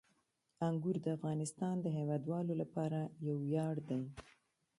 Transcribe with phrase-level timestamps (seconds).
[0.67, 4.01] انګور د افغانستان د هیوادوالو لپاره یو ویاړ دی.